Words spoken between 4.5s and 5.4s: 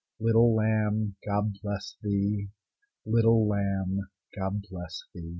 bless thee!